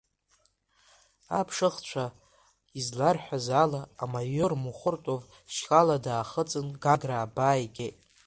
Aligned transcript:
Аԥшыхәцәа 1.39 2.05
изларҳәаз 2.79 3.47
ала, 3.63 3.81
амаиор 4.03 4.53
Мухортов 4.63 5.21
шьхала 5.53 5.97
даахыҵын, 6.05 6.67
Гагра 6.83 7.17
абаа 7.25 7.57
игеит. 7.63 7.97